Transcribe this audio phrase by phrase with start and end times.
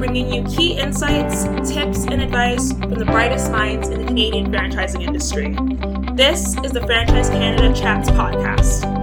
[0.00, 5.02] bringing you key insights, tips, and advice from the brightest minds in the Canadian franchising
[5.02, 5.54] industry.
[6.16, 8.99] This is the Franchise Canada Chats podcast.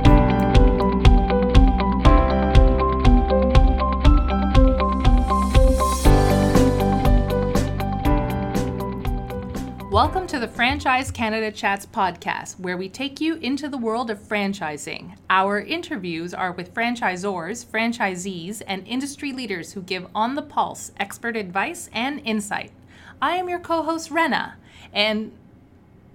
[9.98, 14.20] Welcome to the Franchise Canada Chats podcast, where we take you into the world of
[14.20, 15.18] franchising.
[15.28, 21.36] Our interviews are with franchisors, franchisees, and industry leaders who give on the pulse expert
[21.36, 22.74] advice and insight.
[23.20, 24.58] I am your co host, Rena.
[24.94, 25.32] And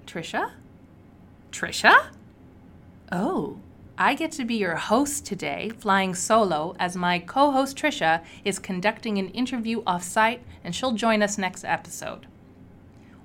[0.06, 0.52] Trisha?
[1.50, 2.10] Trisha?
[3.10, 3.58] Oh,
[3.98, 8.60] I get to be your host today, flying solo, as my co host Trisha is
[8.60, 12.28] conducting an interview off site, and she'll join us next episode.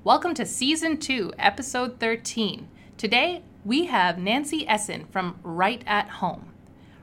[0.08, 2.70] Welcome to Season 2, Episode 13.
[2.96, 6.54] Today, we have Nancy Essen from Right at Home.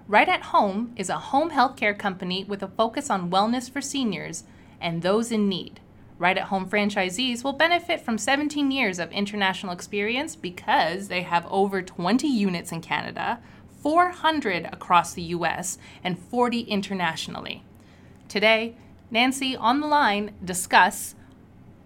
[0.08, 4.44] Right at Home is a home healthcare company with a focus on wellness for seniors
[4.80, 5.80] and those in need.
[6.18, 11.46] Right at Home franchisees will benefit from 17 years of international experience because they have
[11.50, 13.38] over 20 units in Canada,
[13.82, 17.64] 400 across the US, and 40 internationally.
[18.28, 18.76] Today,
[19.10, 21.14] Nancy on the line discuss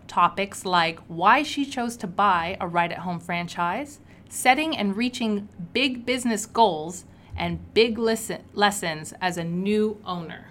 [0.08, 5.48] topics like why she chose to buy a right at home franchise, setting and reaching
[5.72, 7.04] big business goals,
[7.36, 10.48] and big listen- lessons as a new owner.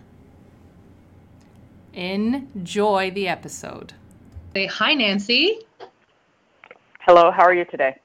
[1.94, 3.94] Enjoy the episode.
[4.54, 5.60] Say hi, Nancy.
[7.00, 7.96] Hello, how are you today?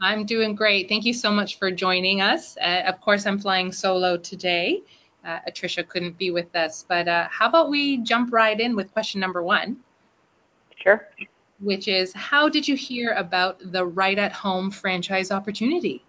[0.00, 0.88] I'm doing great.
[0.88, 2.56] Thank you so much for joining us.
[2.56, 4.82] Uh, of course, I'm flying solo today.
[5.24, 8.92] Uh, Atricia couldn't be with us, but uh, how about we jump right in with
[8.92, 9.76] question number one?
[10.82, 11.08] Sure.
[11.60, 16.04] Which is how did you hear about the Right at Home franchise opportunity?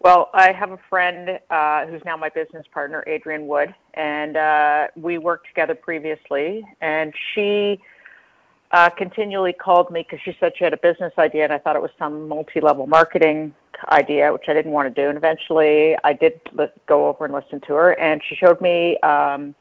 [0.00, 4.88] Well, I have a friend uh, who's now my business partner, Adrian Wood, and uh,
[4.96, 6.64] we worked together previously.
[6.80, 7.80] And she
[8.70, 11.74] uh, continually called me because she said she had a business idea, and I thought
[11.74, 13.54] it was some multi-level marketing
[13.90, 15.08] idea, which I didn't want to do.
[15.08, 16.40] And eventually, I did
[16.86, 18.98] go over and listen to her, and she showed me.
[18.98, 19.54] Um,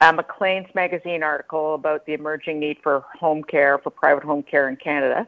[0.00, 4.68] a Maclean's magazine article about the emerging need for home care, for private home care
[4.68, 5.26] in Canada.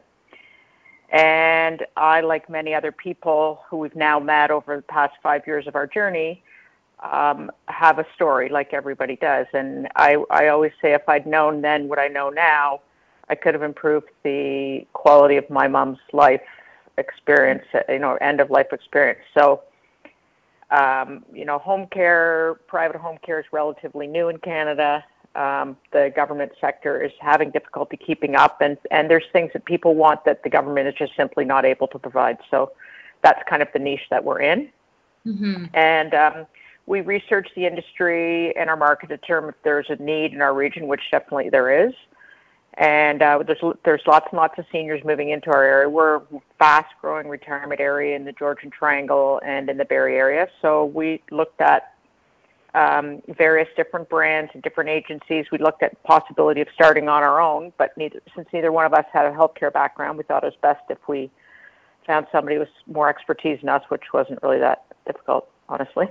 [1.11, 5.65] And I, like many other people who we've now met over the past five years
[5.65, 6.43] of our journey,
[6.99, 9.47] um, have a story like everybody does.
[9.53, 12.81] And I, I always say if I'd known then what I know now,
[13.27, 16.41] I could have improved the quality of my mom's life
[16.97, 19.21] experience, you know, end of life experience.
[19.33, 19.63] So
[20.71, 25.03] um, you know, home care, private home care is relatively new in Canada.
[25.35, 29.95] Um, the government sector is having difficulty keeping up, and, and there's things that people
[29.95, 32.37] want that the government is just simply not able to provide.
[32.49, 32.71] So
[33.23, 34.69] that's kind of the niche that we're in.
[35.25, 35.65] Mm-hmm.
[35.73, 36.47] And um,
[36.85, 40.53] we research the industry and our market to determine if there's a need in our
[40.53, 41.93] region, which definitely there is
[42.75, 45.89] and uh, there's there's lots and lots of seniors moving into our area.
[45.89, 46.21] We're a
[46.57, 50.47] fast-growing retirement area in the Georgian Triangle and in the Barrie area.
[50.61, 51.93] So we looked at
[52.75, 55.45] um, various different brands and different agencies.
[55.51, 58.85] We looked at the possibility of starting on our own, but neither, since neither one
[58.85, 61.31] of us had a healthcare background, we thought it was best if we
[62.05, 66.05] found somebody with more expertise than us, which wasn't really that difficult, honestly.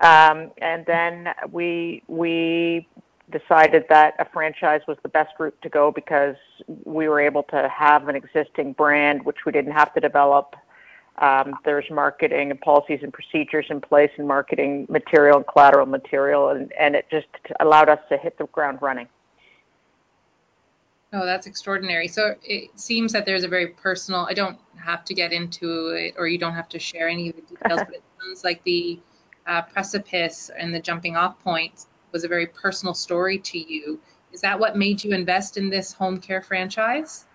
[0.00, 2.88] Um, and then we we
[3.30, 6.36] decided that a franchise was the best route to go because
[6.84, 10.56] we were able to have an existing brand, which we didn't have to develop.
[11.18, 16.48] Um, there's marketing and policies and procedures in place, and marketing material and collateral material,
[16.48, 17.26] and, and it just
[17.60, 19.08] allowed us to hit the ground running.
[21.12, 22.06] Oh, that's extraordinary.
[22.08, 26.14] So it seems that there's a very personal, I don't have to get into it,
[26.16, 28.98] or you don't have to share any of the details, but it sounds like the
[29.46, 34.00] uh, precipice and the jumping off point was a very personal story to you.
[34.32, 37.26] Is that what made you invest in this home care franchise?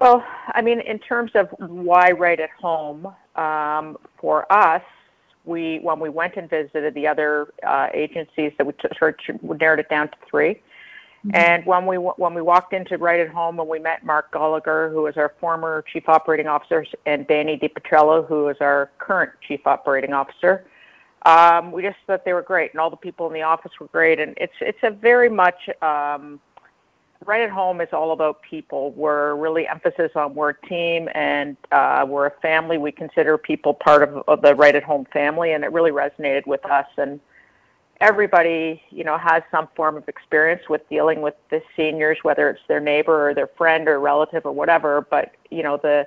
[0.00, 4.82] Well, I mean, in terms of why right at home, um, for us,
[5.44, 8.92] we when we went and visited the other uh, agencies that we took,
[9.42, 11.30] we narrowed it down to 3 mm-hmm.
[11.34, 14.90] And when we when we walked into right at home and we met Mark Gallagher,
[14.90, 19.66] who was our former chief operating officer, and Danny DiPetrello, who is our current chief
[19.66, 20.64] operating officer,
[21.24, 23.86] um, we just thought they were great, and all the people in the office were
[23.88, 24.18] great.
[24.18, 26.40] And it's it's a very much um,
[27.26, 28.90] right at home is all about people.
[28.92, 32.78] We're really emphasis on we're a team and uh, we're a family.
[32.78, 36.46] We consider people part of, of the right at home family, and it really resonated
[36.46, 36.86] with us.
[36.96, 37.20] And
[38.00, 42.62] everybody, you know, has some form of experience with dealing with the seniors, whether it's
[42.66, 45.06] their neighbor or their friend or relative or whatever.
[45.08, 46.06] But you know the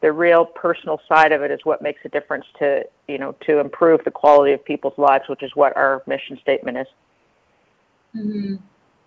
[0.00, 3.58] the real personal side of it is what makes a difference to you know to
[3.58, 6.86] improve the quality of people's lives, which is what our mission statement is.
[8.16, 8.56] Mm-hmm.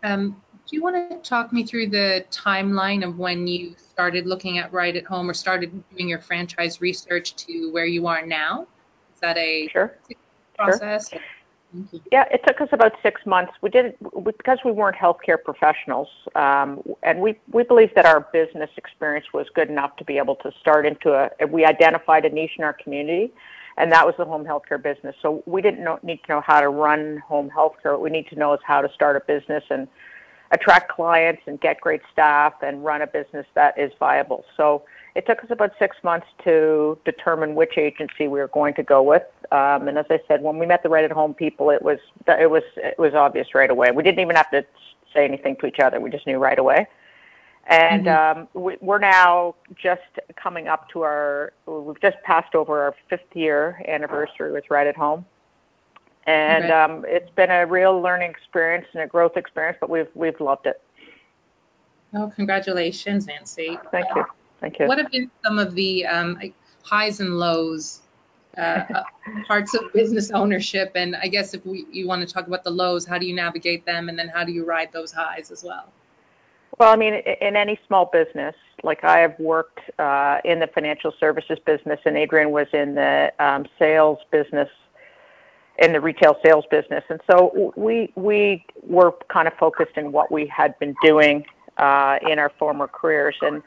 [0.04, 4.60] Um, do you want to talk me through the timeline of when you started looking
[4.60, 8.68] at Right at Home or started doing your franchise research to where you are now?
[9.14, 9.98] Is that a Sure.
[10.58, 11.10] process?
[11.10, 11.20] Sure.
[12.12, 13.54] Yeah, it took us about six months.
[13.62, 14.00] We did it
[14.38, 19.48] because we weren't healthcare professionals, um, and we we believed that our business experience was
[19.54, 21.46] good enough to be able to start into a.
[21.46, 23.32] We identified a niche in our community,
[23.78, 25.16] and that was the home healthcare business.
[25.22, 27.92] So we didn't know, need to know how to run home healthcare.
[27.92, 29.88] What we need to know is how to start a business and
[30.52, 34.44] attract clients and get great staff and run a business that is viable.
[34.58, 34.84] So
[35.20, 39.04] it took us about six months to determine which agency we were going to go
[39.04, 39.24] with.
[39.52, 42.00] Um, and as I said, when we met the right at home people, it was
[42.26, 43.92] it was it was obvious right away.
[43.92, 44.66] We didn't even have to
[45.14, 46.00] say anything to each other.
[46.00, 46.88] We just knew right away.
[47.68, 48.40] And mm-hmm.
[48.40, 50.02] um, we, we're now just
[50.42, 54.96] coming up to our we've just passed over our fifth year anniversary with Right at
[54.96, 55.26] Home
[56.30, 56.74] and okay.
[56.74, 59.78] um, it's been a real learning experience and a growth experience.
[59.82, 60.82] But we've we've loved it.
[62.14, 63.78] Oh, congratulations, Nancy!
[63.92, 64.26] Thank you,
[64.60, 64.88] thank you.
[64.88, 66.40] What have been some of the um,
[66.84, 68.02] highs and lows,
[68.58, 68.84] uh,
[69.48, 70.92] parts of business ownership?
[70.96, 73.36] And I guess if we you want to talk about the lows, how do you
[73.36, 75.92] navigate them, and then how do you ride those highs as well?
[76.80, 81.14] Well, I mean, in any small business, like I have worked uh, in the financial
[81.20, 84.70] services business, and Adrian was in the um, sales business
[85.80, 87.04] in the retail sales business.
[87.10, 91.46] And so we we were kind of focused in what we had been doing
[91.78, 93.36] uh, in our former careers.
[93.42, 93.64] And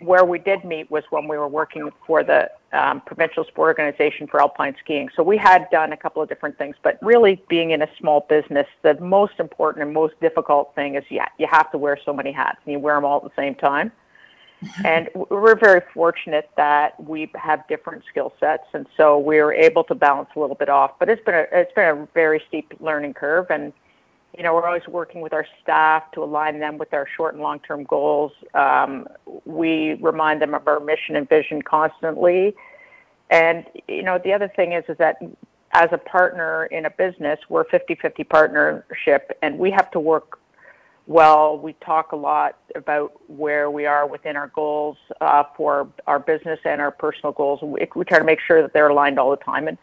[0.00, 4.26] where we did meet was when we were working for the um, provincial sport organization
[4.26, 5.08] for alpine skiing.
[5.16, 8.26] So we had done a couple of different things, but really being in a small
[8.28, 12.12] business, the most important and most difficult thing is yeah, you have to wear so
[12.12, 13.92] many hats and you wear them all at the same time
[14.84, 19.84] and we're very fortunate that we have different skill sets, and so we are able
[19.84, 20.92] to balance a little bit off.
[20.98, 23.72] But it's been a it's been a very steep learning curve, and
[24.36, 27.42] you know we're always working with our staff to align them with our short and
[27.42, 28.32] long term goals.
[28.54, 29.06] Um,
[29.44, 32.54] we remind them of our mission and vision constantly,
[33.30, 35.16] and you know the other thing is is that
[35.72, 40.38] as a partner in a business, we're 50-50 partnership, and we have to work
[41.06, 41.58] well.
[41.58, 46.60] We talk a lot about where we are within our goals uh, for our business
[46.64, 47.60] and our personal goals.
[47.62, 49.68] We, we, try to make sure that they're aligned all the time.
[49.68, 49.76] And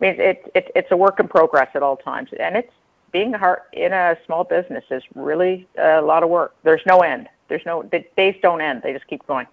[0.00, 2.30] I mean, it, it, it's a work in progress at all times.
[2.38, 2.72] And it's
[3.12, 6.54] being hard in a small business is really a lot of work.
[6.62, 7.28] There's no end.
[7.48, 8.82] There's no the days don't end.
[8.82, 9.46] They just keep going.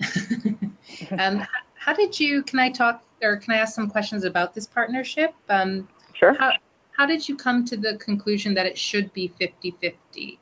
[1.18, 2.42] um, how did you?
[2.42, 5.34] Can I talk or can I ask some questions about this partnership?
[5.48, 6.34] Um, sure.
[6.34, 6.52] How,
[6.92, 10.38] how did you come to the conclusion that it should be 50 50?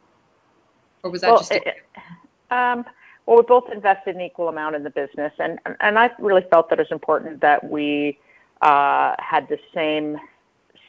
[1.06, 1.52] or was that well, just?
[1.52, 2.84] A- um,
[3.24, 6.68] well, we both invested an equal amount in the business, and and I really felt
[6.70, 8.18] that it was important that we
[8.60, 10.18] uh, had the same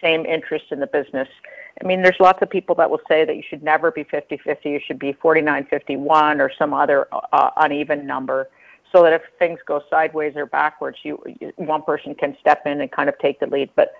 [0.01, 1.27] same interest in the business.
[1.81, 4.65] I mean, there's lots of people that will say that you should never be 50-50,
[4.65, 8.49] you should be 49-51 or some other uh, uneven number,
[8.91, 12.81] so that if things go sideways or backwards, you, you one person can step in
[12.81, 13.69] and kind of take the lead.
[13.75, 13.93] But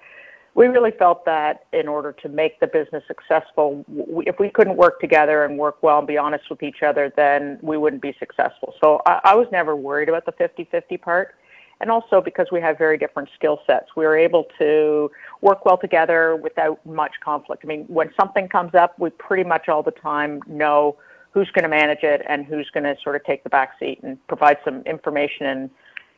[0.55, 4.75] we really felt that in order to make the business successful, we, if we couldn't
[4.75, 8.15] work together and work well and be honest with each other, then we wouldn't be
[8.17, 8.73] successful.
[8.81, 11.35] So I, I was never worried about the 50-50 part.
[11.79, 15.77] And also because we have very different skill sets, We are able to work well
[15.77, 17.63] together without much conflict.
[17.63, 20.97] I mean, when something comes up, we pretty much all the time know
[21.31, 23.99] who's going to manage it and who's going to sort of take the back seat
[24.01, 25.69] and provide some information and,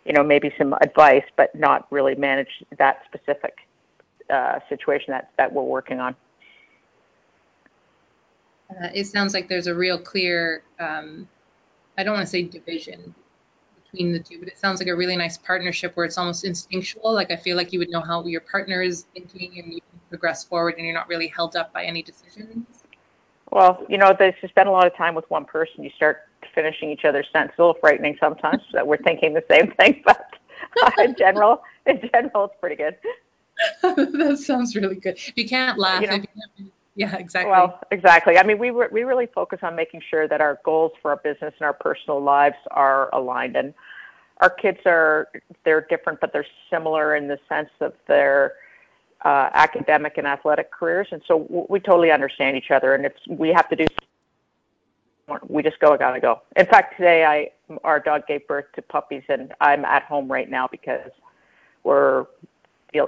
[0.05, 3.57] you know, maybe some advice, but not really manage that specific
[4.29, 6.15] uh, situation that, that we're working on.
[8.69, 11.27] Uh, it sounds like there's a real clear, um,
[11.97, 13.13] I don't want to say division
[13.91, 17.13] between the two, but it sounds like a really nice partnership where it's almost instinctual.
[17.13, 19.99] Like I feel like you would know how your partner is thinking and you can
[20.09, 22.65] progress forward and you're not really held up by any decisions.
[23.51, 26.27] Well, you know, if you spend a lot of time with one person, you start
[26.53, 27.49] finishing each other's sense.
[27.49, 30.33] It's a little frightening sometimes that we're thinking the same thing, but
[30.83, 32.95] uh, in general, in general, it's pretty good.
[33.81, 35.15] that sounds really good.
[35.15, 37.49] If you can't laugh, you know, can't, yeah, exactly.
[37.49, 38.37] Well, exactly.
[38.37, 41.17] I mean, we re- we really focus on making sure that our goals for our
[41.17, 43.73] business and our personal lives are aligned, and
[44.41, 45.29] our kids are
[45.63, 48.55] they're different, but they're similar in the sense of their
[49.23, 52.93] uh, academic and athletic careers, and so w- we totally understand each other.
[52.95, 53.85] And if we have to do,
[55.47, 55.93] we just go.
[55.93, 56.41] I gotta go.
[56.57, 60.49] In fact, today I our dog gave birth to puppies, and I'm at home right
[60.49, 61.11] now because
[61.85, 62.25] we're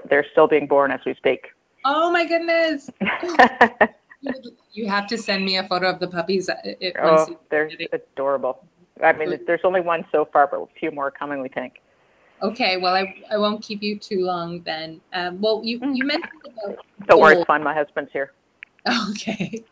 [0.09, 1.47] they're still being born as we speak.
[1.83, 2.89] Oh my goodness!
[4.71, 6.49] you have to send me a photo of the puppies.
[6.63, 8.63] It, oh, they're adorable.
[9.03, 11.81] I mean, there's only one so far, but a few more coming, we think.
[12.41, 14.99] Okay, well, I, I won't keep you too long then.
[15.13, 16.77] Um, well, you, you mentioned about.
[17.07, 17.63] Don't worry, it's fine.
[17.63, 18.31] My husband's here.
[19.11, 19.63] Okay.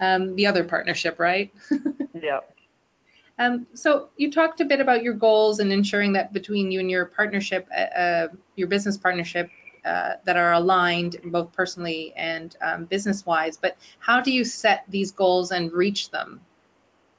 [0.00, 1.52] um, the other partnership, right?
[2.14, 2.40] yeah.
[3.38, 6.90] Um, so you talked a bit about your goals and ensuring that between you and
[6.90, 9.50] your partnership, uh, uh your business partnership,
[9.86, 13.56] uh, that are aligned both personally and um, business wise.
[13.56, 16.40] But how do you set these goals and reach them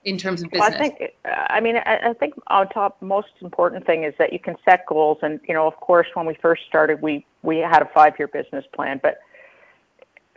[0.04, 0.70] in terms of business?
[0.70, 4.14] Well, I think, uh, I mean, I, I think on top, most important thing is
[4.20, 5.20] that you can set goals.
[5.22, 8.28] And, you know, of course, when we first started, we, we had a five year
[8.28, 9.20] business plan, but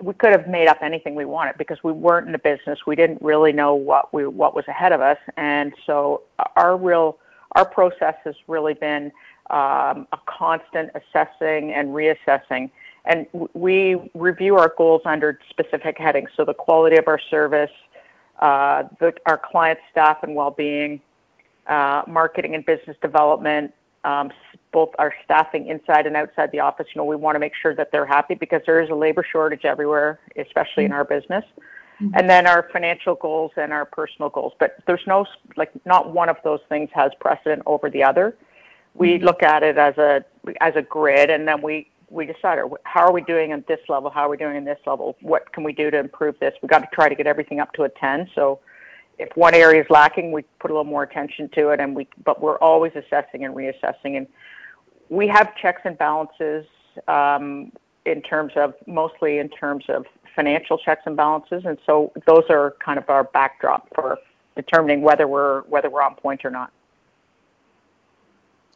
[0.00, 2.86] we could have made up anything we wanted because we weren't in the business.
[2.86, 5.18] We didn't really know what we, what was ahead of us.
[5.36, 6.22] And so
[6.56, 7.18] our real,
[7.52, 9.12] our process has really been,
[9.50, 12.70] um, a constant assessing and reassessing.
[13.04, 16.30] And we review our goals under specific headings.
[16.36, 17.70] So the quality of our service,
[18.40, 21.00] uh, the, our client staff and well-being,
[21.66, 23.72] uh, marketing and business development,
[24.04, 24.30] um,
[24.72, 26.86] both our staffing inside and outside the office.
[26.94, 29.24] You know, we want to make sure that they're happy because there is a labor
[29.30, 30.92] shortage everywhere, especially mm-hmm.
[30.92, 31.44] in our business.
[32.00, 32.14] Mm-hmm.
[32.14, 34.52] And then our financial goals and our personal goals.
[34.58, 35.26] But there's no,
[35.56, 38.36] like, not one of those things has precedent over the other
[38.94, 40.24] we look at it as a
[40.60, 44.10] as a grid, and then we we decide how are we doing at this level,
[44.10, 46.52] how are we doing in this level, what can we do to improve this.
[46.60, 48.28] We got to try to get everything up to a ten.
[48.34, 48.60] So
[49.18, 52.08] if one area is lacking, we put a little more attention to it, and we
[52.24, 54.26] but we're always assessing and reassessing, and
[55.08, 56.66] we have checks and balances
[57.06, 57.72] um,
[58.06, 62.74] in terms of mostly in terms of financial checks and balances, and so those are
[62.84, 64.18] kind of our backdrop for
[64.56, 66.72] determining whether we're whether we're on point or not.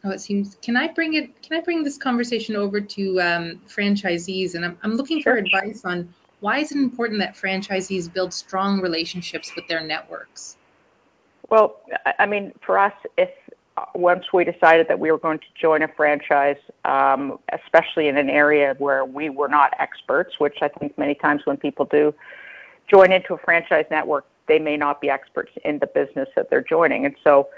[0.04, 0.56] Oh, it seems.
[0.60, 1.42] Can I bring it?
[1.42, 4.54] Can I bring this conversation over to um, franchisees?
[4.54, 8.82] And I'm, I'm looking for advice on why is it important that franchisees build strong
[8.82, 10.58] relationships with their networks?
[11.48, 11.80] Well,
[12.18, 13.30] I mean, for us, if
[13.94, 18.28] once we decided that we were going to join a franchise, um, especially in an
[18.28, 22.14] area where we were not experts, which I think many times when people do
[22.90, 26.62] join into a franchise network, they may not be experts in the business that they're
[26.62, 27.48] joining, and so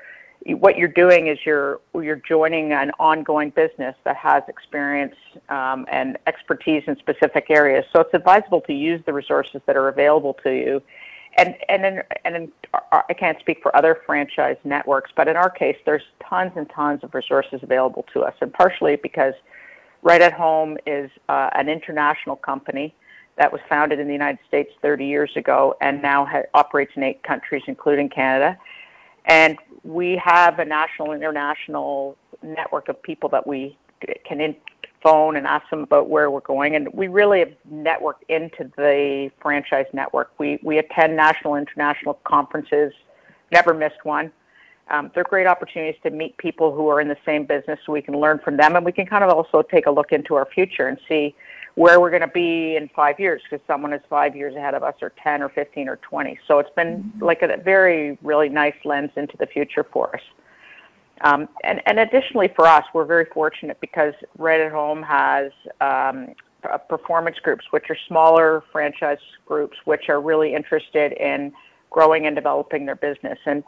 [0.54, 5.14] what you're doing is you're you're joining an ongoing business that has experience
[5.48, 7.84] um, and expertise in specific areas.
[7.92, 10.82] So it's advisable to use the resources that are available to you.
[11.36, 12.52] And and in, and in,
[12.92, 17.02] I can't speak for other franchise networks, but in our case, there's tons and tons
[17.02, 19.34] of resources available to us, and partially because
[20.02, 22.94] Right at Home is uh, an international company
[23.38, 27.02] that was founded in the United States 30 years ago and now ha- operates in
[27.02, 28.56] eight countries, including Canada.
[29.26, 33.76] And we have a national, and international network of people that we
[34.24, 34.56] can in,
[35.02, 36.74] phone and ask them about where we're going.
[36.74, 40.32] And we really have networked into the franchise network.
[40.38, 42.92] We, we attend national, international conferences,
[43.52, 44.32] never missed one.
[44.88, 48.02] Um, they're great opportunities to meet people who are in the same business so we
[48.02, 50.46] can learn from them and we can kind of also take a look into our
[50.46, 51.34] future and see
[51.76, 54.82] where we're going to be in five years because someone is five years ahead of
[54.82, 56.38] us or 10 or 15 or 20.
[56.48, 57.24] So it's been mm-hmm.
[57.24, 60.22] like a very, really nice lens into the future for us.
[61.20, 65.52] Um, and, and additionally for us, we're very fortunate because Right at Home has
[65.82, 66.28] um,
[66.88, 71.52] performance groups, which are smaller franchise groups, which are really interested in
[71.90, 73.38] growing and developing their business.
[73.44, 73.62] And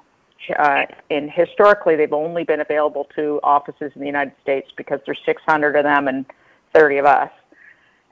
[0.59, 5.21] uh, in historically, they've only been available to offices in the United States because there's
[5.27, 6.25] 600 of them and
[6.75, 7.31] 30 of us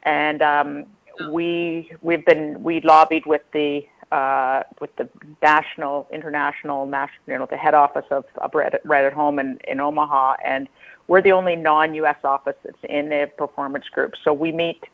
[0.07, 0.87] and um,
[1.31, 5.09] we we've been we lobbied with the uh, with the
[5.43, 9.81] national, international, national, you know, the head office of, of Right at Home in, in
[9.81, 10.69] Omaha, and
[11.09, 12.19] we're the only non-U.S.
[12.23, 14.15] office that's in the performance group.
[14.23, 14.85] So we meet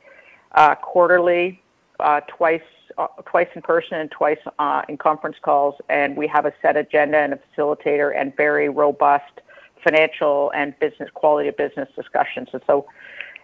[0.52, 1.62] uh, quarterly,
[2.00, 2.62] uh, twice
[2.98, 6.76] uh, twice in person and twice uh, in conference calls, and we have a set
[6.76, 9.40] agenda and a facilitator and very robust
[9.82, 12.48] financial and business quality of business discussions.
[12.52, 12.86] And so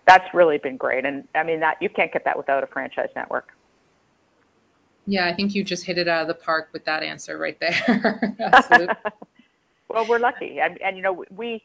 [0.09, 1.05] that's really been great.
[1.05, 3.53] And I mean that you can't get that without a franchise network.
[5.07, 7.59] Yeah, I think you just hit it out of the park with that answer right
[7.61, 8.37] there.
[8.41, 8.95] Absolutely.
[9.89, 11.63] well, we're lucky, and, and you know we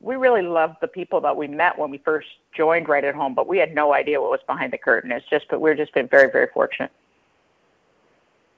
[0.00, 3.34] we really love the people that we met when we first joined Right at Home,
[3.34, 5.12] but we had no idea what was behind the curtain.
[5.12, 6.90] It's just, but we've just been very, very fortunate.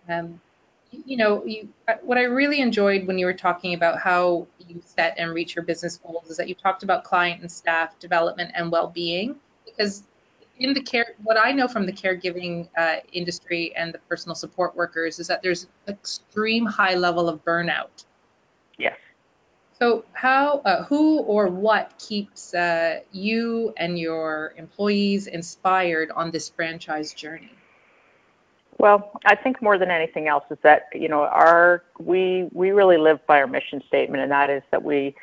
[0.09, 0.41] Um,
[1.05, 4.83] you know, you, uh, what I really enjoyed when you were talking about how you
[4.85, 8.53] set and reach your business goals is that you talked about client and staff development
[8.55, 10.03] and well-being because
[10.59, 14.77] in the care what i know from the caregiving uh, industry and the personal support
[14.77, 18.05] workers is that there's extreme high level of burnout.
[18.79, 18.97] Yes.
[19.79, 26.49] So how uh, who or what keeps uh, you and your employees inspired on this
[26.49, 27.51] franchise journey
[28.79, 32.99] well, I think more than anything else is that you know our we we really
[32.99, 35.15] live by our mission statement, and that is that we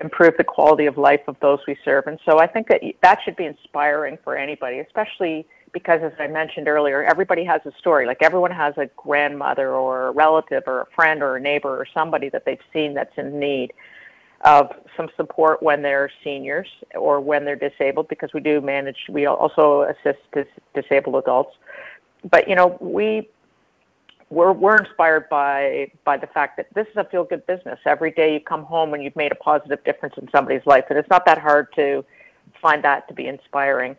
[0.00, 2.06] improve the quality of life of those we serve.
[2.06, 6.28] And so I think that that should be inspiring for anybody, especially because as I
[6.28, 8.06] mentioned earlier, everybody has a story.
[8.06, 11.86] Like everyone has a grandmother or a relative or a friend or a neighbor or
[11.92, 13.72] somebody that they've seen that's in need
[14.42, 19.26] of some support when they're seniors or when they're disabled because we do manage we
[19.26, 21.56] also assist dis- disabled adults
[22.30, 23.28] but you know we
[24.30, 27.78] we're we're inspired by by the fact that this is a feel good business.
[27.86, 30.98] Every day you come home and you've made a positive difference in somebody's life and
[30.98, 32.04] it's not that hard to
[32.60, 33.96] find that to be inspiring.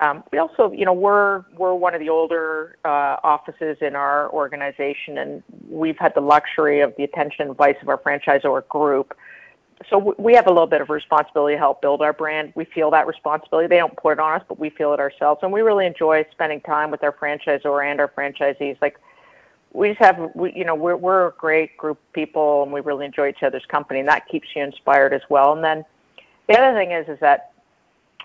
[0.00, 4.30] Um, we also, you know, we're we're one of the older uh, offices in our
[4.32, 9.14] organization, and we've had the luxury of the attention and advice of our franchisor group
[9.88, 12.52] so we have a little bit of responsibility to help build our brand.
[12.54, 13.66] We feel that responsibility.
[13.66, 16.24] They don't put it on us, but we feel it ourselves, and we really enjoy
[16.32, 18.76] spending time with our franchisor and our franchisees.
[18.82, 18.98] Like
[19.72, 22.80] we just have, we, you know, we're we're a great group of people, and we
[22.80, 25.54] really enjoy each other's company, and that keeps you inspired as well.
[25.54, 25.84] And then
[26.48, 27.52] the other thing is, is that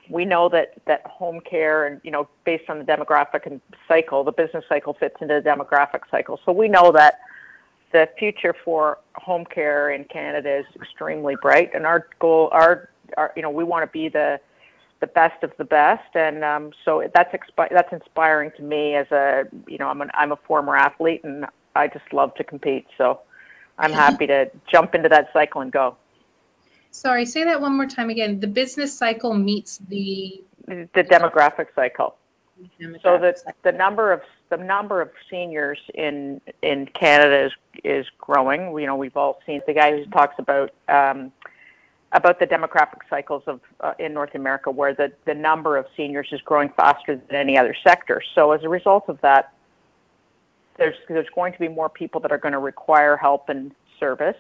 [0.10, 4.26] we know that that home care, and you know, based on the demographic and cycle,
[4.26, 6.40] the business cycle fits into the demographic cycle.
[6.46, 7.20] So we know that
[7.96, 13.32] the future for home care in Canada is extremely bright, and our goal, our, our
[13.38, 14.38] you know, we want to be the
[15.00, 19.10] the best of the best, and um, so that's expi- that's inspiring to me as
[19.12, 22.86] a you know I'm an I'm a former athlete, and I just love to compete,
[22.98, 23.22] so
[23.80, 25.96] I'm happy to jump into that cycle and go.
[26.92, 28.42] Sorry, say that one more time again.
[28.42, 32.18] The business cycle meets the the demographic cycle.
[33.04, 37.52] So the the number of the number of seniors in in Canada is
[37.84, 38.78] is growing.
[38.78, 41.34] You know, we've all seen the guy who talks about um,
[42.14, 46.30] about the demographic cycles of uh, in North America, where the the number of seniors
[46.32, 48.22] is growing faster than any other sector.
[48.36, 49.54] So as a result of that,
[50.78, 54.38] there's there's going to be more people that are going to require help and service.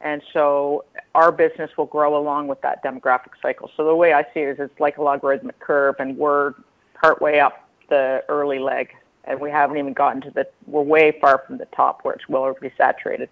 [0.00, 3.70] And so our business will grow along with that demographic cycle.
[3.76, 6.54] So the way I see it is it's like a logarithmic curve and we're
[7.02, 8.94] partway up the early leg
[9.24, 12.28] and we haven't even gotten to the we're way far from the top where it's
[12.28, 13.28] well saturated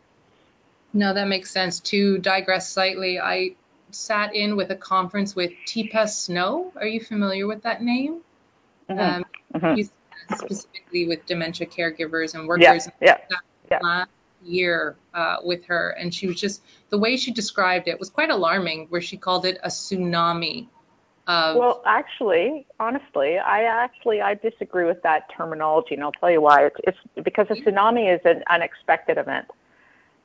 [0.93, 3.55] no that makes sense to digress slightly i
[3.92, 8.21] sat in with a conference with Teepa Snow are you familiar with that name
[8.88, 8.99] mm-hmm.
[8.99, 10.35] Um, mm-hmm.
[10.37, 13.37] specifically with dementia caregivers and workers yeah, yeah,
[13.71, 13.79] yeah.
[13.83, 14.11] last
[14.44, 18.31] year uh, with her and she was just the way she described it was quite
[18.31, 20.66] alarming where she called it a tsunami
[21.31, 26.40] of well, actually, honestly, I actually I disagree with that terminology, and I'll tell you
[26.40, 26.66] why.
[26.66, 29.47] It's, it's because a tsunami is an unexpected event,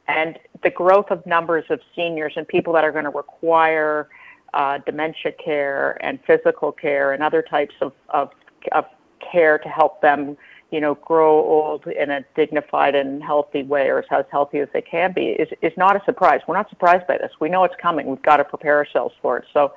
[0.07, 4.09] and the growth of numbers of seniors and people that are going to require
[4.55, 8.31] uh, dementia care and physical care and other types of, of
[8.71, 8.85] of
[9.19, 10.35] care to help them,
[10.71, 14.81] you know, grow old in a dignified and healthy way, or as healthy as they
[14.81, 16.41] can be, is is not a surprise.
[16.47, 17.31] We're not surprised by this.
[17.39, 18.07] We know it's coming.
[18.07, 19.45] We've got to prepare ourselves for it.
[19.53, 19.73] So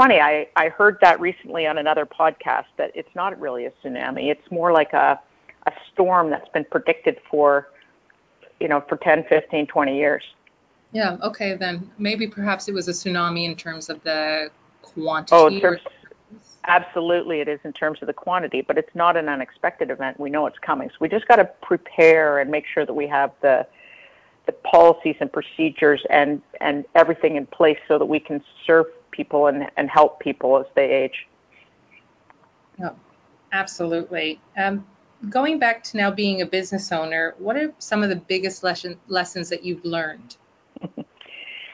[0.00, 0.18] funny.
[0.18, 4.30] I, I heard that recently on another podcast that it's not really a tsunami.
[4.30, 5.20] It's more like a,
[5.66, 7.68] a storm that's been predicted for,
[8.60, 10.24] you know, for 10, 15, 20 years.
[10.92, 11.18] Yeah.
[11.22, 11.54] Okay.
[11.54, 15.36] Then maybe perhaps it was a tsunami in terms of the quantity.
[15.36, 15.80] Oh, terms,
[16.64, 20.18] absolutely, it is in terms of the quantity, but it's not an unexpected event.
[20.18, 23.06] We know it's coming, so we just got to prepare and make sure that we
[23.08, 23.66] have the
[24.46, 29.46] the policies and procedures and and everything in place so that we can serve people
[29.46, 31.26] and, and help people as they age.
[32.82, 32.94] Oh,
[33.52, 34.40] absolutely.
[34.56, 34.86] Um,
[35.28, 38.98] going back to now being a business owner, what are some of the biggest lesson,
[39.08, 40.36] lessons that you've learned?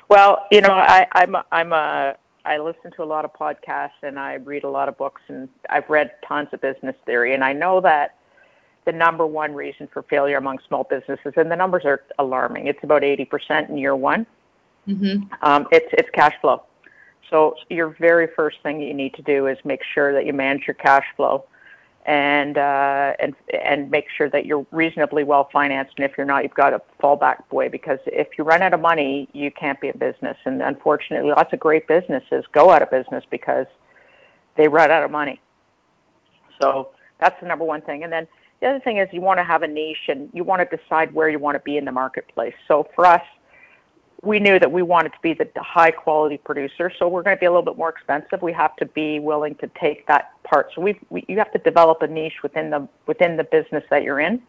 [0.08, 4.02] well, you know, I, I'm a, I'm a I listen to a lot of podcasts
[4.02, 7.42] and I read a lot of books and I've read tons of business theory and
[7.42, 8.16] I know that
[8.84, 12.68] the number one reason for failure among small businesses and the numbers are alarming.
[12.68, 14.26] It's about 80% in year one.
[14.86, 15.24] Mm-hmm.
[15.42, 16.62] Um, it's it's cash flow.
[17.30, 20.66] So your very first thing you need to do is make sure that you manage
[20.66, 21.44] your cash flow
[22.06, 25.94] and uh, and and make sure that you're reasonably well financed.
[25.96, 28.80] And if you're not, you've got a fallback way because if you run out of
[28.80, 30.36] money, you can't be a business.
[30.44, 33.66] And unfortunately, lots of great businesses go out of business because
[34.56, 35.40] they run out of money.
[36.62, 38.04] So that's the number one thing.
[38.04, 38.28] And then
[38.60, 41.12] the other thing is you want to have a niche and you want to decide
[41.12, 42.54] where you want to be in the marketplace.
[42.68, 43.22] So for us,
[44.26, 47.40] we knew that we wanted to be the, high quality producer, so we're going to
[47.40, 48.42] be a little bit more expensive.
[48.42, 50.70] We have to be willing to take that part.
[50.74, 54.02] So we, we you have to develop a niche within the within the business that
[54.02, 54.42] you're in.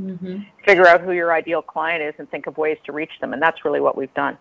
[0.00, 0.38] Mm-hmm.
[0.64, 3.42] Figure out who your ideal client is and think of ways to reach them, and
[3.42, 4.38] that's really what we've done.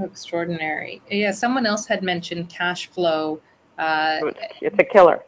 [0.00, 1.02] Extraordinary.
[1.10, 3.40] Yeah, someone else had mentioned cash flow.
[3.76, 4.20] Uh,
[4.60, 5.24] it's a killer.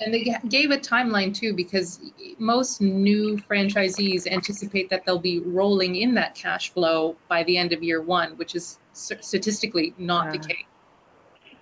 [0.00, 2.00] And they gave a timeline too, because
[2.38, 7.72] most new franchisees anticipate that they'll be rolling in that cash flow by the end
[7.72, 10.32] of year one, which is statistically not yeah.
[10.32, 10.64] the case.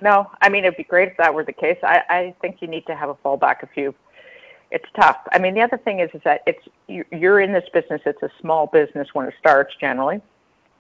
[0.03, 1.79] No, I mean it'd be great if that were the case.
[1.83, 3.95] I, I think you need to have a fallback if you.
[4.71, 5.19] It's tough.
[5.33, 8.03] I mean, the other thing is, is that it's you're in this business.
[8.05, 9.75] It's a small business when it starts.
[9.81, 10.21] Generally,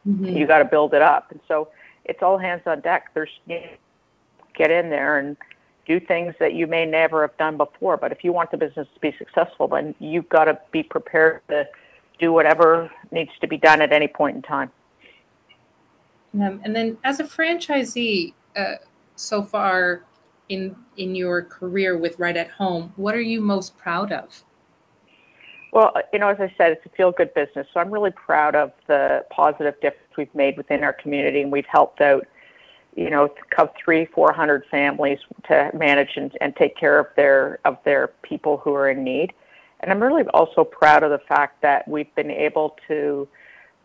[0.07, 0.27] mm-hmm.
[0.27, 1.69] you got to build it up, and so
[2.05, 3.15] it's all hands on deck.
[3.15, 3.67] There's you know,
[4.55, 5.37] get in there and
[5.87, 7.97] do things that you may never have done before.
[7.97, 11.43] But if you want the business to be successful, then you've got to be prepared
[11.49, 11.69] to
[12.19, 14.71] do whatever needs to be done at any point in time.
[16.35, 18.75] Um, and then, as a franchisee, uh,
[19.15, 20.03] so far
[20.49, 24.43] in in your career with Right at Home, what are you most proud of?
[25.73, 27.67] Well, you know, as I said, it's a feel good business.
[27.75, 31.67] So I'm really proud of the positive difference we've made within our community, and we've
[31.67, 32.27] helped out,
[32.97, 33.29] you know,
[33.83, 38.57] three, four hundred families to manage and, and take care of their of their people
[38.57, 39.33] who are in need.
[39.81, 43.29] And I'm really also proud of the fact that we've been able to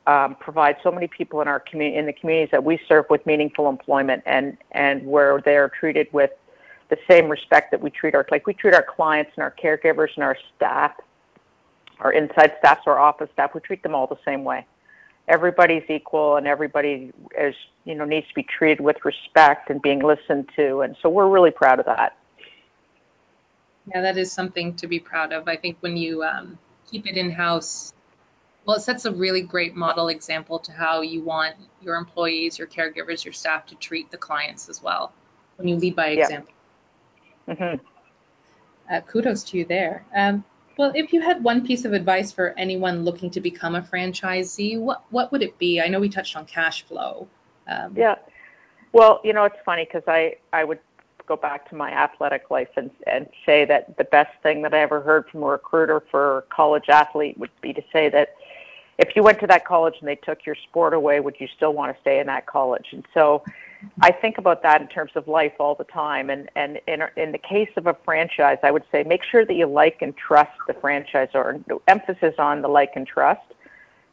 [0.08, 3.26] um, provide so many people in our community, in the communities that we serve, with
[3.26, 6.32] meaningful employment, and and where they're treated with
[6.90, 10.10] the same respect that we treat our like we treat our clients and our caregivers
[10.16, 10.94] and our staff,
[12.00, 13.54] our inside staff, our office staff.
[13.54, 14.66] We treat them all the same way.
[15.32, 20.00] Everybody's equal, and everybody is you know needs to be treated with respect and being
[20.00, 22.18] listened to, and so we're really proud of that.
[23.88, 25.48] Yeah, that is something to be proud of.
[25.48, 27.94] I think when you um, keep it in house,
[28.66, 32.68] well, it sets a really great model example to how you want your employees, your
[32.68, 35.14] caregivers, your staff to treat the clients as well
[35.56, 36.54] when you lead by example.
[37.48, 37.54] Yeah.
[37.54, 38.94] Mm-hmm.
[38.94, 40.06] Uh, kudos to you there.
[40.14, 40.44] Um,
[40.82, 44.80] well, if you had one piece of advice for anyone looking to become a franchisee,
[44.80, 45.80] what what would it be?
[45.80, 47.28] I know we touched on cash flow.
[47.68, 48.16] Um, yeah.
[48.92, 50.80] Well, you know, it's funny because I I would
[51.28, 54.80] go back to my athletic life and, and say that the best thing that I
[54.80, 58.30] ever heard from a recruiter for a college athlete would be to say that
[58.98, 61.74] if you went to that college and they took your sport away, would you still
[61.74, 62.88] want to stay in that college?
[62.90, 63.44] And so
[64.02, 66.30] I think about that in terms of life all the time.
[66.30, 69.54] And, and in, in the case of a franchise, I would say make sure that
[69.54, 71.64] you like and trust the franchisor.
[71.88, 73.42] Emphasis on the like and trust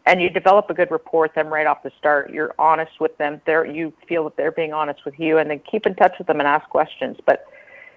[0.09, 2.31] and you develop a good rapport with them right off the start.
[2.31, 3.42] You're honest with them.
[3.44, 6.26] They're, you feel that they're being honest with you, and then keep in touch with
[6.26, 7.18] them and ask questions.
[7.26, 7.44] But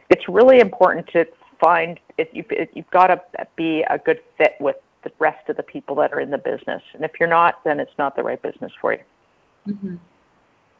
[0.09, 1.25] it's really important to
[1.57, 3.21] find if you, it, you've got to
[3.55, 6.83] be a good fit with the rest of the people that are in the business.
[6.93, 8.99] And if you're not, then it's not the right business for you.
[9.69, 9.95] Mm-hmm.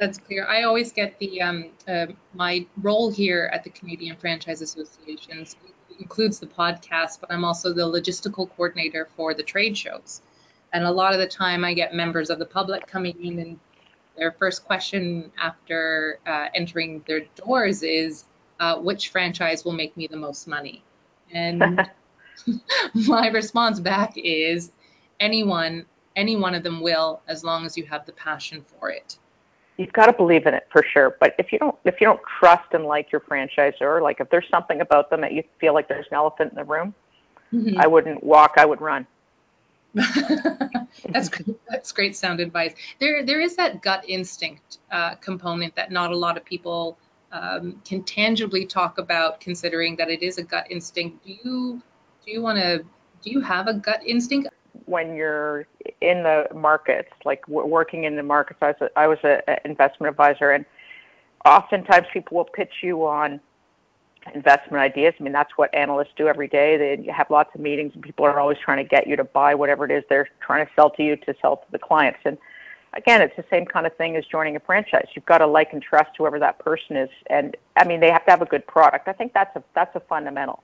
[0.02, 0.48] That's clear.
[0.48, 5.56] I always get the um, uh, my role here at the Canadian Franchise Associations
[6.00, 10.24] includes the podcast, but I'm also the logistical coordinator for the trade shows.
[10.74, 13.60] And a lot of the time, I get members of the public coming in, and
[14.18, 18.26] their first question after uh, entering their doors is,
[18.60, 20.84] uh, "Which franchise will make me the most money?"
[21.32, 21.88] And
[22.96, 24.72] my response back is,
[25.20, 25.86] "Anyone,
[26.16, 29.20] any one of them will, as long as you have the passion for it."
[29.78, 31.16] You've got to believe in it for sure.
[31.20, 34.48] But if you don't, if you don't trust and like your franchisor, like if there's
[34.50, 36.94] something about them that you feel like there's an elephant in the room,
[37.54, 37.80] mm-hmm.
[37.80, 38.56] I wouldn't walk.
[38.58, 39.08] I would run.
[39.94, 41.30] that's
[41.70, 42.74] that's great sound advice.
[43.00, 46.98] There there is that gut instinct uh, component that not a lot of people
[47.32, 51.26] um, can tangibly talk about, considering that it is a gut instinct.
[51.26, 51.82] Do you
[52.26, 52.86] do you want to
[53.22, 54.48] do you have a gut instinct?
[54.92, 55.66] When you're
[56.02, 59.58] in the markets, like w- working in the markets, I was a, I was an
[59.64, 60.66] investment advisor, and
[61.46, 63.40] oftentimes people will pitch you on
[64.36, 65.14] investment ideas.
[65.18, 66.78] I mean, that's what analysts do every day.
[66.78, 69.56] They have lots of meetings, and people are always trying to get you to buy
[69.56, 72.20] whatever it is they're trying to sell to you to sell to the clients.
[72.26, 72.38] And
[72.94, 75.08] again, it's the same kind of thing as joining a franchise.
[75.16, 78.26] You've got to like and trust whoever that person is, and I mean, they have
[78.26, 79.08] to have a good product.
[79.08, 80.64] I think that's a that's a fundamental.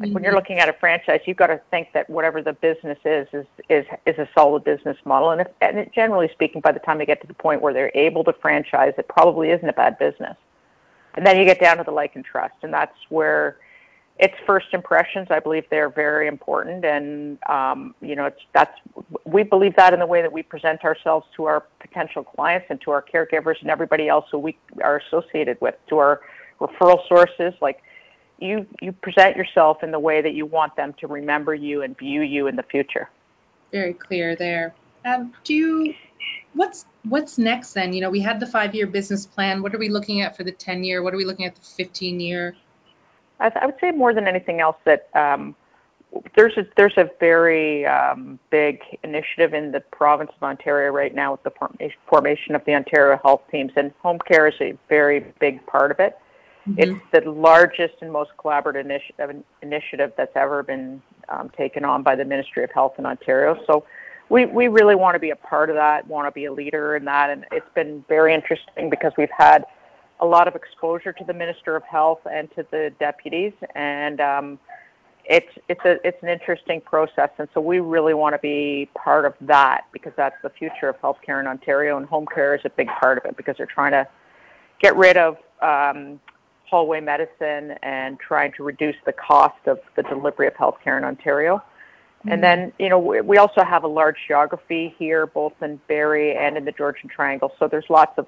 [0.00, 0.14] Like mm-hmm.
[0.14, 0.38] when you're mm-hmm.
[0.38, 3.84] looking at a franchise, you've got to think that whatever the business is is is
[4.06, 5.30] is a solid business model.
[5.30, 7.92] And if, and generally speaking, by the time they get to the point where they're
[7.94, 10.36] able to franchise, it probably isn't a bad business.
[11.14, 13.58] And then you get down to the like and trust, and that's where
[14.18, 15.28] it's first impressions.
[15.30, 18.78] I believe they're very important, and um, you know, it's that's
[19.26, 22.80] we believe that in the way that we present ourselves to our potential clients and
[22.82, 26.22] to our caregivers and everybody else who we are associated with, to our
[26.58, 27.52] referral sources.
[27.60, 27.82] Like
[28.40, 31.96] you, you present yourself in the way that you want them to remember you and
[31.96, 33.08] view you in the future.
[33.72, 34.74] Very clear there.
[35.04, 35.94] Um, do you
[36.54, 37.92] what's what's next then?
[37.92, 39.62] You know, we had the five year business plan.
[39.62, 41.02] What are we looking at for the 10 year?
[41.02, 42.56] What are we looking at the 15 year?
[43.38, 45.54] I, th- I would say more than anything else that um,
[46.36, 51.32] there's a, there's a very um, big initiative in the province of Ontario right now
[51.32, 51.52] with the
[52.06, 56.00] formation of the Ontario Health Teams, and home care is a very big part of
[56.00, 56.18] it.
[56.68, 56.74] Mm-hmm.
[56.78, 58.84] It's the largest and most collaborative
[59.62, 63.58] initiative, that's ever been um, taken on by the Ministry of Health in Ontario.
[63.66, 63.84] So
[64.28, 66.96] we, we really want to be a part of that, want to be a leader
[66.96, 67.30] in that.
[67.30, 69.64] And it's been very interesting because we've had
[70.20, 74.58] a lot of exposure to the Minister of Health and to the deputies, and um,
[75.24, 79.24] it's it's a it's an interesting process, and so we really want to be part
[79.24, 82.70] of that because that's the future of healthcare in Ontario, and home care is a
[82.70, 84.06] big part of it because they're trying to
[84.80, 86.20] get rid of um,
[86.70, 91.56] hallway medicine and trying to reduce the cost of the delivery of healthcare in Ontario.
[91.56, 92.32] Mm-hmm.
[92.32, 96.36] And then, you know, we, we also have a large geography here, both in Barrie
[96.36, 97.52] and in the Georgian Triangle.
[97.58, 98.26] So there's lots of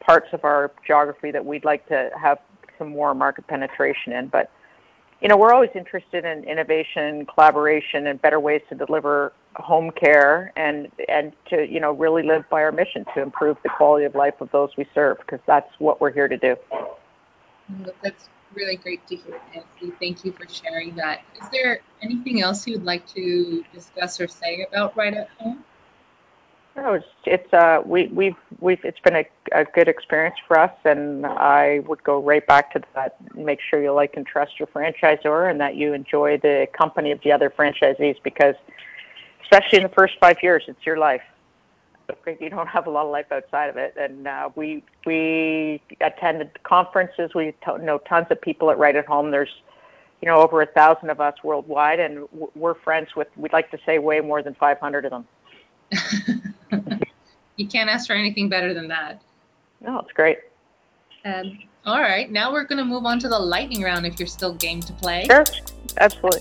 [0.00, 2.38] parts of our geography that we'd like to have
[2.78, 4.28] some more market penetration in.
[4.28, 4.50] But
[5.20, 10.52] you know, we're always interested in innovation, collaboration, and better ways to deliver home care
[10.56, 14.14] and and to you know really live by our mission to improve the quality of
[14.14, 16.54] life of those we serve because that's what we're here to do.
[18.02, 19.94] That's really great to hear, Nancy.
[19.98, 21.20] Thank you for sharing that.
[21.40, 25.64] Is there anything else you'd like to discuss or say about Right at Home?
[26.76, 30.72] No, it's, it's uh, we, we've we've it's been a, a good experience for us,
[30.84, 33.16] and I would go right back to that.
[33.34, 37.20] Make sure you like and trust your franchisor, and that you enjoy the company of
[37.22, 38.54] the other franchisees, because
[39.42, 41.22] especially in the first five years, it's your life.
[42.40, 46.62] You don't have a lot of life outside of it, and uh, we we attended
[46.62, 47.34] conferences.
[47.34, 49.30] We t- know tons of people at Right at Home.
[49.30, 49.50] There's
[50.22, 53.28] you know over a thousand of us worldwide, and we're friends with.
[53.36, 55.26] We'd like to say way more than 500 of them.
[57.56, 59.20] you can't ask for anything better than that.
[59.80, 60.38] No, it's great.
[61.26, 64.26] Um, all right, now we're going to move on to the lightning round if you're
[64.26, 65.26] still game to play.
[65.26, 65.44] Sure,
[65.98, 66.40] absolutely.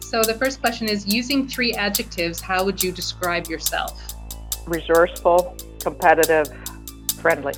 [0.00, 4.13] So the first question is using three adjectives, how would you describe yourself?
[4.66, 6.48] Resourceful, competitive,
[7.18, 7.54] friendly.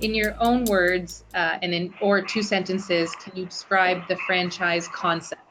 [0.00, 4.88] In your own words, uh, and in or two sentences, can you describe the franchise
[4.88, 5.42] concept?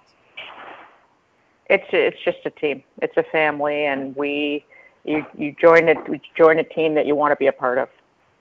[1.70, 2.84] It's it's just a team.
[3.02, 4.66] It's a family, and we
[5.06, 7.78] you, you join it you join a team that you want to be a part
[7.78, 7.90] of.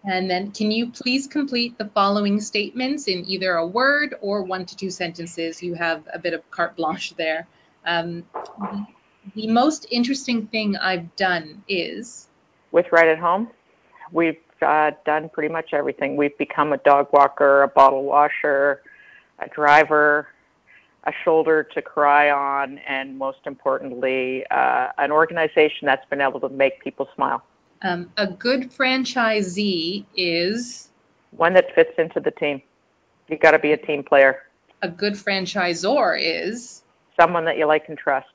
[0.05, 4.65] And then can you please complete the following statements in either a word or one
[4.67, 5.63] to two sentences?
[5.63, 7.47] You have a bit of carte blanche there.
[7.85, 8.25] Um,
[9.35, 12.28] the most interesting thing I've done is
[12.73, 13.49] with Right at Home.
[14.13, 16.17] We've uh, done pretty much everything.
[16.17, 18.83] We've become a dog walker, a bottle washer,
[19.39, 20.29] a driver,
[21.05, 26.49] a shoulder to cry on, and most importantly, uh, an organization that's been able to
[26.49, 27.43] make people smile.
[27.83, 30.89] Um, a good franchisee is
[31.31, 32.61] one that fits into the team.
[33.29, 34.43] You've got to be a team player.
[34.83, 36.83] A good franchisor is
[37.19, 38.29] someone that you like and trust.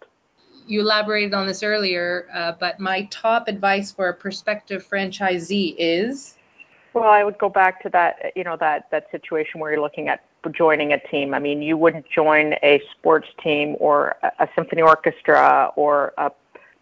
[0.65, 6.36] You elaborated on this earlier, uh, but my top advice for a prospective franchisee is.
[6.93, 10.10] Well, I would go back to that, you know, that that situation where you're looking
[10.10, 11.34] at joining a team.
[11.34, 16.32] I mean, you wouldn't join a sports team or a symphony orchestra or a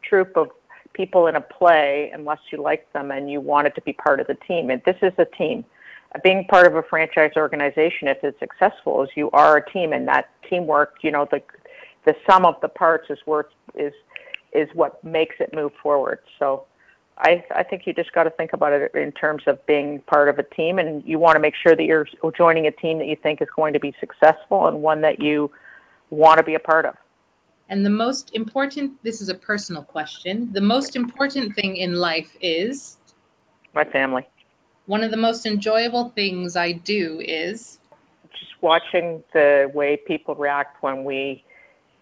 [0.01, 0.49] troupe of
[0.93, 4.27] people in a play unless you liked them and you wanted to be part of
[4.27, 4.69] the team.
[4.69, 5.63] And this is a team.
[6.23, 10.05] Being part of a franchise organization, if it's successful, is you are a team, and
[10.09, 11.41] that teamwork, you know, the
[12.05, 13.93] the sum of the parts is worth is
[14.53, 16.19] is what makes it move forward.
[16.37, 16.65] So
[17.17, 20.27] I, I think you just got to think about it in terms of being part
[20.27, 23.07] of a team, and you want to make sure that you're joining a team that
[23.07, 25.51] you think is going to be successful and one that you
[26.09, 26.95] want to be a part of.
[27.69, 32.35] And the most important, this is a personal question, the most important thing in life
[32.41, 32.97] is?
[33.73, 34.27] My family.
[34.87, 37.79] One of the most enjoyable things I do is?
[38.37, 41.45] Just watching the way people react when we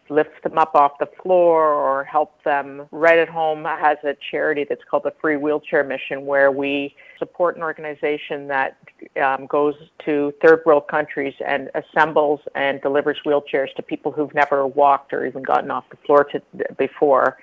[0.09, 2.87] lift them up off the floor or help them.
[2.91, 7.55] Right at Home has a charity that's called the Free Wheelchair Mission, where we support
[7.55, 8.77] an organization that
[9.23, 14.65] um, goes to third world countries and assembles and delivers wheelchairs to people who've never
[14.65, 16.41] walked or even gotten off the floor to,
[16.77, 17.37] before.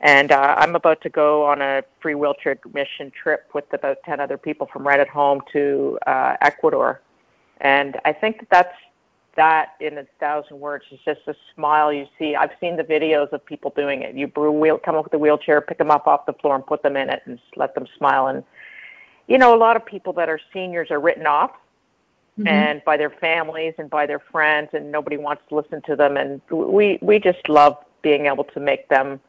[0.00, 4.18] And uh, I'm about to go on a free wheelchair mission trip with about 10
[4.18, 7.00] other people from Right at Home to uh, Ecuador.
[7.60, 8.74] And I think that that's
[9.36, 12.36] that in a thousand words is just a smile you see.
[12.36, 14.14] I've seen the videos of people doing it.
[14.14, 16.82] You wheel, come up with a wheelchair, pick them up off the floor, and put
[16.82, 18.26] them in it, and let them smile.
[18.26, 18.44] And
[19.28, 21.52] you know, a lot of people that are seniors are written off,
[22.38, 22.48] mm-hmm.
[22.48, 26.16] and by their families and by their friends, and nobody wants to listen to them.
[26.16, 29.20] And we we just love being able to make them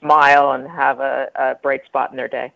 [0.00, 2.52] smile and have a, a bright spot in their day.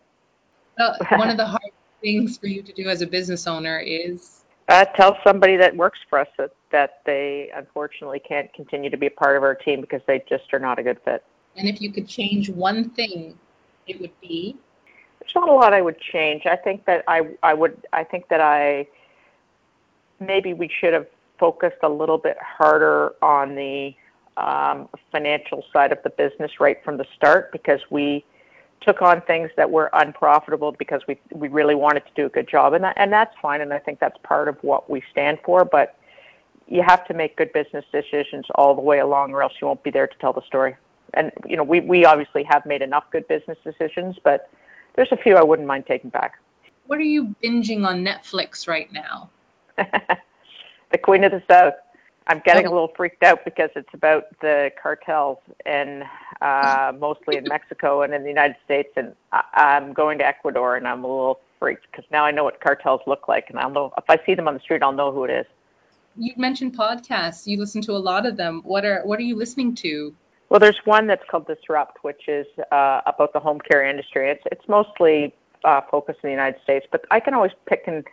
[0.78, 4.37] Well, one of the hard things for you to do as a business owner is
[4.68, 9.06] uh, tell somebody that works for us that, that they unfortunately can't continue to be
[9.06, 11.24] a part of our team because they just are not a good fit.
[11.56, 13.36] And if you could change one thing,
[13.86, 14.56] it would be?
[15.20, 16.46] There's not a lot I would change.
[16.46, 18.86] I think that I, I would, I think that I,
[20.20, 21.06] maybe we should have
[21.38, 23.94] focused a little bit harder on the
[24.36, 28.24] um, financial side of the business right from the start because we
[28.80, 32.48] took on things that were unprofitable because we we really wanted to do a good
[32.48, 35.38] job, and that, and that's fine, and I think that's part of what we stand
[35.44, 35.64] for.
[35.64, 35.96] But
[36.66, 39.82] you have to make good business decisions all the way along, or else you won't
[39.82, 40.76] be there to tell the story.
[41.14, 44.50] And you know, we we obviously have made enough good business decisions, but
[44.94, 46.38] there's a few I wouldn't mind taking back.
[46.86, 49.30] What are you binging on Netflix right now?
[49.76, 51.74] the Queen of the South.
[52.28, 56.04] I'm getting a little freaked out because it's about the cartels and
[56.42, 58.90] uh, mostly in Mexico and in the United States.
[58.96, 62.44] And I, I'm going to Ecuador and I'm a little freaked because now I know
[62.44, 63.48] what cartels look like.
[63.48, 65.46] And I'll know if I see them on the street, I'll know who it is.
[66.16, 67.46] You mentioned podcasts.
[67.46, 68.60] You listen to a lot of them.
[68.64, 70.14] What are what are you listening to?
[70.50, 74.30] Well, there's one that's called Disrupt, which is uh, about the home care industry.
[74.30, 78.04] It's it's mostly uh, focused in the United States, but I can always pick and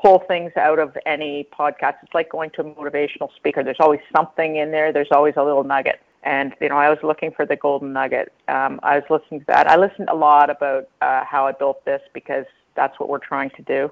[0.00, 1.96] pull things out of any podcast.
[2.02, 3.62] It's like going to a motivational speaker.
[3.62, 4.92] There's always something in there.
[4.92, 6.00] There's always a little nugget.
[6.24, 8.32] And you know, I was looking for the golden nugget.
[8.48, 9.68] Um, I was listening to that.
[9.68, 13.50] I listened a lot about uh, how I built this because that's what we're trying
[13.50, 13.90] to do.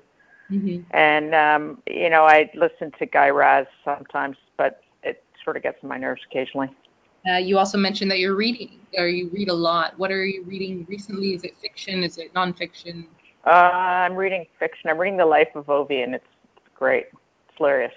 [0.51, 0.83] Mm-hmm.
[0.97, 5.79] And um, you know, I listen to Guy Raz sometimes, but it sort of gets
[5.83, 6.71] on my nerves occasionally.
[7.29, 9.99] Uh, you also mentioned that you're reading, or you read a lot.
[9.99, 11.35] What are you reading recently?
[11.35, 12.03] Is it fiction?
[12.03, 13.07] Is it nonfiction?
[13.47, 14.91] Uh, I'm reading fiction.
[14.91, 16.27] I'm reading The Life of Ovi, and it's
[16.75, 17.07] great.
[17.13, 17.93] It's hilarious.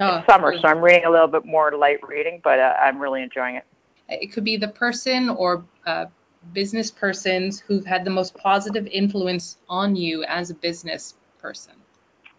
[0.00, 2.98] Oh, it's summer, so I'm reading a little bit more light reading, but uh, I'm
[2.98, 3.64] really enjoying it.
[4.08, 6.06] It could be the person or uh,
[6.52, 11.74] business persons who've had the most positive influence on you as a business person.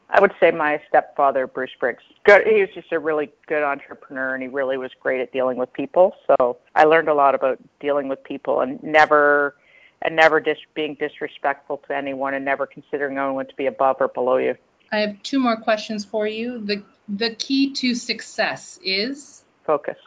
[0.10, 2.04] I would say my stepfather, Bruce Briggs.
[2.26, 2.46] Good.
[2.46, 5.74] He was just a really good entrepreneur, and he really was great at dealing with
[5.74, 6.16] people.
[6.28, 9.56] So I learned a lot about dealing with people and never,
[10.02, 14.08] and never dis- being disrespectful to anyone, and never considering anyone to be above or
[14.08, 14.56] below you.
[14.92, 16.60] I have two more questions for you.
[16.60, 19.98] the The key to success is focus.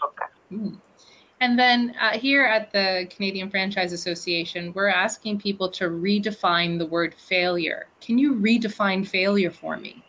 [0.53, 0.79] Mm.
[1.41, 6.87] And then uh, here at the Canadian Franchise Association, we're asking people to redefine the
[6.87, 7.87] word failure.
[8.01, 10.03] Can you redefine failure for me?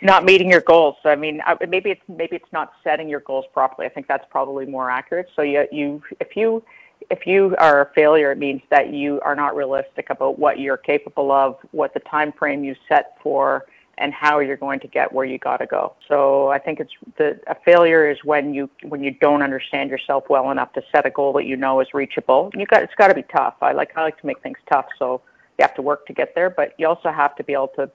[0.00, 0.96] Not meeting your goals.
[1.04, 3.86] I mean, maybe it's maybe it's not setting your goals properly.
[3.86, 5.28] I think that's probably more accurate.
[5.36, 6.64] So you, you if you
[7.12, 10.78] if you are a failure, it means that you are not realistic about what you're
[10.78, 13.66] capable of, what the time frame you set for
[13.98, 15.94] and how you're going to get where you got to go.
[16.08, 20.24] So I think it's the a failure is when you when you don't understand yourself
[20.30, 22.50] well enough to set a goal that you know is reachable.
[22.56, 23.56] You got it's got to be tough.
[23.60, 25.20] I like I like to make things tough, so
[25.58, 27.90] you have to work to get there, but you also have to be able to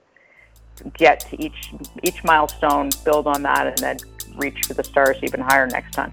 [0.93, 3.97] get to each each milestone, build on that, and then
[4.35, 6.11] reach for the stars even higher next time.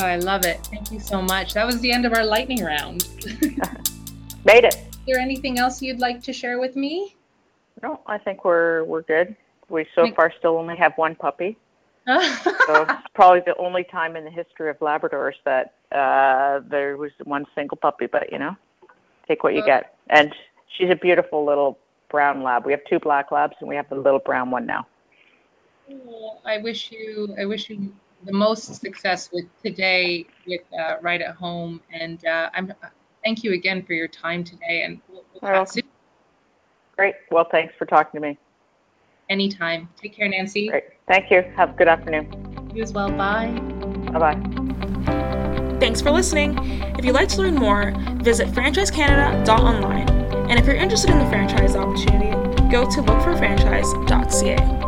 [0.00, 0.58] Oh, I love it.
[0.66, 1.54] Thank you so much.
[1.54, 3.08] That was the end of our lightning round.
[4.44, 4.74] Made it.
[4.74, 7.14] Is there anything else you'd like to share with me?
[7.82, 9.36] No, I think we're we're good.
[9.68, 11.56] We so far still only have one puppy.
[12.06, 17.12] so it's probably the only time in the history of Labradors that uh, there was
[17.24, 18.06] one single puppy.
[18.06, 18.56] But you know,
[19.26, 19.96] take what you get.
[20.10, 20.34] And
[20.76, 21.78] she's a beautiful little
[22.10, 22.66] brown lab.
[22.66, 24.86] We have two black labs, and we have the little brown one now.
[26.44, 27.92] I wish you I wish you
[28.24, 32.72] the most success with today with uh, right at home, and uh, I'm
[33.24, 35.82] thank you again for your time today, and we'll, we'll soon.
[36.96, 37.14] Great.
[37.30, 38.38] Well, thanks for talking to me.
[39.30, 39.88] Anytime.
[40.00, 40.68] Take care, Nancy.
[40.68, 40.84] Great.
[41.08, 41.42] Thank you.
[41.56, 42.70] Have a good afternoon.
[42.74, 43.10] You as well.
[43.10, 43.48] Bye.
[44.12, 45.78] Bye bye.
[45.80, 46.56] Thanks for listening.
[46.98, 50.08] If you'd like to learn more, visit franchisecanada.online.
[50.50, 52.30] And if you're interested in the franchise opportunity,
[52.70, 54.83] go to lookforfranchise.ca.